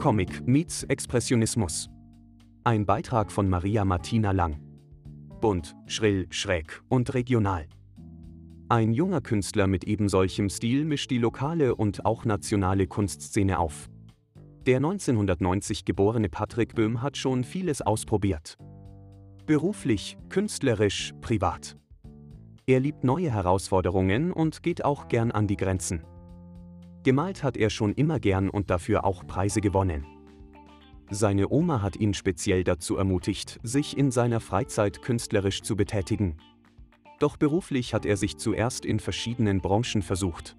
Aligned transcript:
Comic 0.00 0.48
meets 0.48 0.82
Expressionismus. 0.84 1.90
Ein 2.64 2.86
Beitrag 2.86 3.30
von 3.30 3.50
Maria 3.50 3.84
Martina 3.84 4.30
Lang. 4.30 4.58
Bunt, 5.42 5.76
schrill, 5.88 6.26
schräg 6.30 6.80
und 6.88 7.12
regional. 7.12 7.66
Ein 8.70 8.94
junger 8.94 9.20
Künstler 9.20 9.66
mit 9.66 9.84
ebensolchem 9.84 10.48
Stil 10.48 10.86
mischt 10.86 11.10
die 11.10 11.18
lokale 11.18 11.74
und 11.74 12.06
auch 12.06 12.24
nationale 12.24 12.86
Kunstszene 12.86 13.58
auf. 13.58 13.90
Der 14.64 14.78
1990 14.78 15.84
geborene 15.84 16.30
Patrick 16.30 16.74
Böhm 16.74 17.02
hat 17.02 17.18
schon 17.18 17.44
vieles 17.44 17.82
ausprobiert. 17.82 18.56
Beruflich, 19.44 20.16
künstlerisch, 20.30 21.12
privat. 21.20 21.76
Er 22.64 22.80
liebt 22.80 23.04
neue 23.04 23.30
Herausforderungen 23.30 24.32
und 24.32 24.62
geht 24.62 24.82
auch 24.82 25.08
gern 25.08 25.30
an 25.30 25.46
die 25.46 25.58
Grenzen. 25.58 26.04
Gemalt 27.02 27.42
hat 27.42 27.56
er 27.56 27.70
schon 27.70 27.94
immer 27.94 28.20
gern 28.20 28.50
und 28.50 28.68
dafür 28.68 29.04
auch 29.04 29.26
Preise 29.26 29.60
gewonnen. 29.60 30.06
Seine 31.10 31.48
Oma 31.50 31.82
hat 31.82 31.96
ihn 31.96 32.14
speziell 32.14 32.62
dazu 32.62 32.96
ermutigt, 32.96 33.58
sich 33.62 33.96
in 33.96 34.10
seiner 34.10 34.38
Freizeit 34.38 35.02
künstlerisch 35.02 35.62
zu 35.62 35.76
betätigen. 35.76 36.36
Doch 37.18 37.36
beruflich 37.36 37.94
hat 37.94 38.06
er 38.06 38.16
sich 38.16 38.36
zuerst 38.36 38.84
in 38.84 39.00
verschiedenen 39.00 39.60
Branchen 39.60 40.02
versucht. 40.02 40.56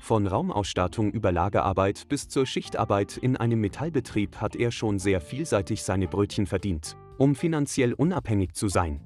Von 0.00 0.26
Raumausstattung 0.26 1.12
über 1.12 1.32
Lagerarbeit 1.32 2.08
bis 2.08 2.28
zur 2.28 2.44
Schichtarbeit 2.44 3.16
in 3.16 3.38
einem 3.38 3.60
Metallbetrieb 3.60 4.36
hat 4.36 4.54
er 4.54 4.70
schon 4.70 4.98
sehr 4.98 5.20
vielseitig 5.20 5.82
seine 5.82 6.08
Brötchen 6.08 6.46
verdient, 6.46 6.96
um 7.16 7.34
finanziell 7.34 7.94
unabhängig 7.94 8.52
zu 8.52 8.68
sein. 8.68 9.00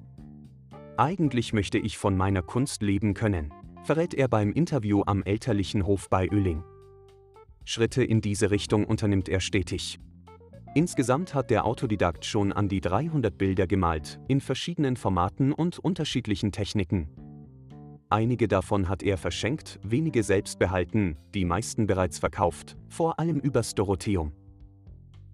Eigentlich 0.96 1.52
möchte 1.52 1.78
ich 1.78 1.98
von 1.98 2.16
meiner 2.16 2.42
Kunst 2.42 2.82
leben 2.82 3.14
können, 3.14 3.54
verrät 3.88 4.12
er 4.12 4.28
beim 4.28 4.52
Interview 4.52 5.02
am 5.06 5.22
elterlichen 5.22 5.86
Hof 5.86 6.10
bei 6.10 6.28
Öling. 6.28 6.62
Schritte 7.64 8.04
in 8.04 8.20
diese 8.20 8.50
Richtung 8.50 8.84
unternimmt 8.84 9.30
er 9.30 9.40
stetig. 9.40 9.98
Insgesamt 10.74 11.34
hat 11.34 11.48
der 11.48 11.64
Autodidakt 11.64 12.26
schon 12.26 12.52
an 12.52 12.68
die 12.68 12.82
300 12.82 13.38
Bilder 13.38 13.66
gemalt, 13.66 14.20
in 14.28 14.42
verschiedenen 14.42 14.96
Formaten 14.96 15.54
und 15.54 15.78
unterschiedlichen 15.78 16.52
Techniken. 16.52 17.08
Einige 18.10 18.46
davon 18.46 18.90
hat 18.90 19.02
er 19.02 19.16
verschenkt, 19.16 19.80
wenige 19.82 20.22
selbst 20.22 20.58
behalten, 20.58 21.16
die 21.32 21.46
meisten 21.46 21.86
bereits 21.86 22.18
verkauft, 22.18 22.76
vor 22.90 23.18
allem 23.18 23.40
übers 23.40 23.74
Dorotheum. 23.74 24.32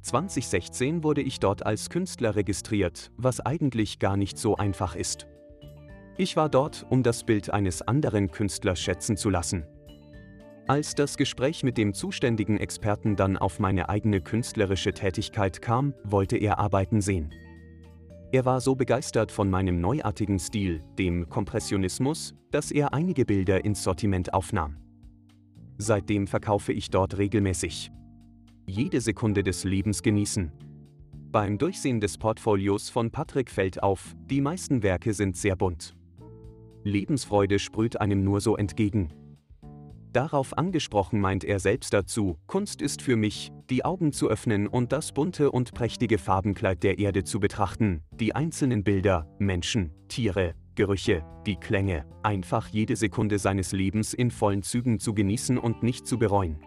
2016 0.03 1.03
wurde 1.03 1.23
ich 1.23 1.41
dort 1.41 1.67
als 1.67 1.91
Künstler 1.91 2.36
registriert, 2.36 3.11
was 3.17 3.41
eigentlich 3.41 3.98
gar 3.98 4.17
nicht 4.17 4.39
so 4.39 4.55
einfach 4.57 4.95
ist. 4.95 5.27
Ich 6.17 6.37
war 6.37 6.48
dort, 6.48 6.87
um 6.91 7.03
das 7.03 7.25
Bild 7.25 7.51
eines 7.51 7.83
anderen 7.83 8.31
Künstlers 8.31 8.79
schätzen 8.79 9.17
zu 9.17 9.31
lassen. 9.31 9.65
Als 10.67 10.95
das 10.95 11.17
Gespräch 11.17 11.65
mit 11.65 11.77
dem 11.77 11.93
zuständigen 11.93 12.57
Experten 12.57 13.17
dann 13.17 13.37
auf 13.37 13.59
meine 13.59 13.89
eigene 13.89 14.20
künstlerische 14.20 14.95
Tätigkeit 14.95 15.61
kam, 15.61 15.92
wollte 16.05 16.37
er 16.37 16.59
Arbeiten 16.59 17.01
sehen. 17.01 17.35
Er 18.33 18.45
war 18.45 18.61
so 18.61 18.75
begeistert 18.75 19.31
von 19.31 19.51
meinem 19.51 19.81
neuartigen 19.81 20.39
Stil, 20.39 20.83
dem 20.98 21.29
Kompressionismus, 21.29 22.35
dass 22.51 22.70
er 22.70 22.95
einige 22.95 23.25
Bilder 23.25 23.65
ins 23.65 23.83
Sortiment 23.83 24.33
aufnahm. 24.33 24.77
Seitdem 25.79 26.27
verkaufe 26.27 26.73
ich 26.73 26.91
dort 26.91 27.19
regelmäßig. 27.19 27.91
Jede 28.67 29.01
Sekunde 29.01 29.42
des 29.42 29.65
Lebens 29.65 30.03
genießen. 30.03 30.53
Beim 31.31 31.59
Durchsehen 31.59 32.01
des 32.01 32.17
Portfolios 32.17 32.89
von 32.89 33.11
Patrick 33.11 33.51
fällt 33.51 33.83
auf, 33.83 34.15
die 34.31 34.41
meisten 34.41 34.83
Werke 34.83 35.12
sind 35.12 35.37
sehr 35.37 35.57
bunt. 35.57 35.95
Lebensfreude 36.85 37.59
sprüht 37.59 38.01
einem 38.01 38.23
nur 38.23 38.41
so 38.41 38.57
entgegen. 38.57 39.13
Darauf 40.13 40.57
angesprochen 40.57 41.21
meint 41.21 41.43
er 41.43 41.59
selbst 41.59 41.93
dazu, 41.93 42.37
Kunst 42.47 42.81
ist 42.81 43.03
für 43.03 43.17
mich, 43.17 43.51
die 43.69 43.85
Augen 43.85 44.13
zu 44.13 44.29
öffnen 44.29 44.69
und 44.69 44.93
das 44.93 45.11
bunte 45.11 45.51
und 45.51 45.75
prächtige 45.75 46.19
Farbenkleid 46.19 46.85
der 46.85 47.01
Erde 47.01 47.25
zu 47.25 47.41
betrachten, 47.41 48.03
die 48.13 48.33
einzelnen 48.35 48.85
Bilder, 48.85 49.27
Menschen, 49.41 49.92
Tiere, 50.07 50.55
Gerüche, 50.77 51.25
die 51.47 51.57
Klänge, 51.57 52.05
einfach 52.23 52.69
jede 52.69 52.95
Sekunde 52.95 53.41
seines 53.41 53.73
Lebens 53.73 54.14
in 54.14 54.31
vollen 54.31 54.63
Zügen 54.63 55.01
zu 55.01 55.14
genießen 55.14 55.58
und 55.58 55.83
nicht 55.83 56.07
zu 56.07 56.17
bereuen. 56.17 56.61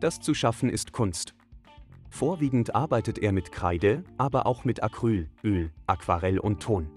Das 0.00 0.20
zu 0.20 0.34
schaffen 0.34 0.68
ist 0.68 0.92
Kunst. 0.92 1.34
Vorwiegend 2.10 2.74
arbeitet 2.74 3.18
er 3.18 3.32
mit 3.32 3.52
Kreide, 3.52 4.04
aber 4.18 4.46
auch 4.46 4.66
mit 4.66 4.82
Acryl, 4.82 5.30
Öl, 5.42 5.70
Aquarell 5.86 6.38
und 6.38 6.60
Ton. 6.60 6.90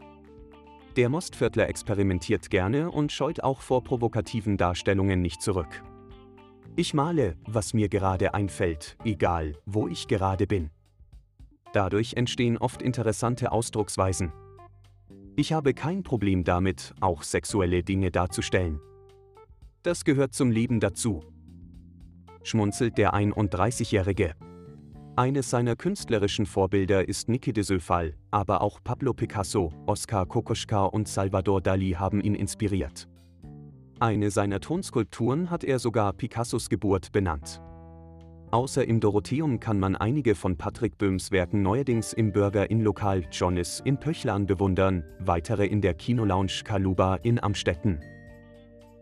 Der 0.95 1.09
Mostviertler 1.09 1.67
experimentiert 1.67 2.49
gerne 2.49 2.89
und 2.89 3.11
scheut 3.11 3.43
auch 3.43 3.59
vor 3.59 3.83
provokativen 3.83 4.55
Darstellungen 4.55 5.21
nicht 5.21 5.41
zurück. 5.41 5.83
Ich 6.77 6.93
male, 6.93 7.35
was 7.45 7.73
mir 7.73 7.89
gerade 7.89 8.33
einfällt, 8.33 8.97
egal, 9.03 9.57
wo 9.65 9.89
ich 9.89 10.07
gerade 10.07 10.47
bin. 10.47 10.69
Dadurch 11.73 12.13
entstehen 12.13 12.57
oft 12.57 12.81
interessante 12.81 13.51
Ausdrucksweisen. 13.51 14.31
Ich 15.35 15.51
habe 15.51 15.73
kein 15.73 16.03
Problem 16.03 16.45
damit, 16.45 16.93
auch 17.01 17.23
sexuelle 17.23 17.83
Dinge 17.83 18.09
darzustellen. 18.09 18.79
Das 19.83 20.05
gehört 20.05 20.33
zum 20.33 20.49
Leben 20.49 20.79
dazu. 20.79 21.23
Schmunzelt 22.43 22.97
der 22.97 23.13
31-Jährige. 23.13 24.33
Eines 25.17 25.49
seiner 25.49 25.77
künstlerischen 25.77 26.45
Vorbilder 26.45 27.07
ist 27.07 27.29
Niki 27.29 27.53
de 27.53 27.63
Söfal, 27.63 28.15
aber 28.31 28.59
auch 28.59 28.83
Pablo 28.83 29.13
Picasso, 29.13 29.71
Oskar 29.85 30.25
Kokoschka 30.25 30.83
und 30.83 31.07
Salvador 31.07 31.61
Dali 31.61 31.91
haben 31.91 32.19
ihn 32.19 32.35
inspiriert. 32.35 33.07
Eine 34.01 34.29
seiner 34.29 34.59
Tonskulpturen 34.59 35.49
hat 35.49 35.63
er 35.63 35.79
sogar 35.79 36.11
Picassos 36.11 36.67
Geburt 36.67 37.13
benannt. 37.13 37.61
Außer 38.51 38.85
im 38.85 38.99
Dorotheum 38.99 39.61
kann 39.61 39.79
man 39.79 39.95
einige 39.95 40.35
von 40.35 40.57
Patrick 40.57 40.97
Böhms 40.97 41.31
Werken 41.31 41.61
neuerdings 41.61 42.11
im 42.11 42.33
Burger-In-Lokal 42.33 43.23
Johnnis 43.31 43.81
in 43.85 43.97
Pöchlan 43.97 44.45
bewundern, 44.45 45.05
weitere 45.19 45.65
in 45.65 45.79
der 45.79 45.93
Kinolounge 45.93 46.63
Kaluba 46.65 47.15
in 47.23 47.41
Amstetten. 47.41 48.01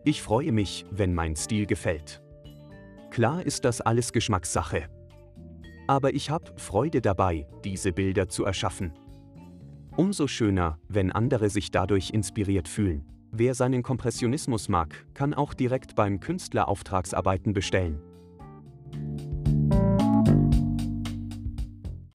Ich 0.05 0.21
freue 0.21 0.51
mich, 0.51 0.85
wenn 0.91 1.15
mein 1.15 1.35
Stil 1.35 1.65
gefällt. 1.65 2.21
Klar 3.09 3.43
ist 3.43 3.65
das 3.65 3.81
alles 3.81 4.13
Geschmackssache. 4.13 4.89
Aber 5.87 6.13
ich 6.13 6.29
habe 6.29 6.53
Freude 6.57 7.01
dabei, 7.01 7.47
diese 7.63 7.91
Bilder 7.91 8.29
zu 8.29 8.45
erschaffen. 8.45 8.93
Umso 9.95 10.27
schöner, 10.27 10.79
wenn 10.87 11.11
andere 11.11 11.49
sich 11.49 11.69
dadurch 11.71 12.11
inspiriert 12.11 12.67
fühlen. 12.67 13.05
Wer 13.31 13.53
seinen 13.55 13.83
Kompressionismus 13.83 14.69
mag, 14.69 15.05
kann 15.13 15.33
auch 15.33 15.53
direkt 15.53 15.95
beim 15.95 16.19
Künstler 16.19 16.67
Auftragsarbeiten 16.67 17.53
bestellen. 17.53 17.99